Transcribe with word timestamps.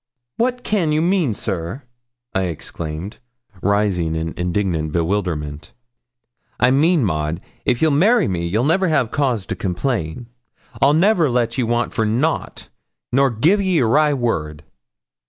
'What 0.37 0.63
can 0.63 0.91
you 0.91 0.99
mean, 0.99 1.31
sir?' 1.31 1.83
I 2.33 2.45
exclaimed, 2.45 3.19
rising 3.61 4.15
in 4.15 4.33
indignant 4.35 4.91
bewilderment. 4.93 5.73
'I 6.59 6.71
mean, 6.71 7.05
Maud, 7.05 7.39
if 7.67 7.83
ye'll 7.83 7.91
marry 7.91 8.27
me, 8.27 8.47
you'll 8.47 8.63
never 8.63 8.89
ha' 8.89 9.07
cause 9.11 9.45
to 9.45 9.55
complain; 9.55 10.25
I'll 10.81 10.95
never 10.95 11.29
let 11.29 11.55
ye 11.59 11.63
want 11.63 11.93
for 11.93 12.03
nout, 12.07 12.69
nor 13.11 13.29
gi'e 13.29 13.61
ye 13.63 13.77
a 13.77 13.85
wry 13.85 14.11
word.' 14.11 14.63